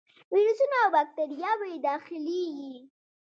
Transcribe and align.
ویروسونه 0.33 0.75
او 0.83 0.89
باکتریاوې 0.95 1.73
داخليږي. 1.87 2.75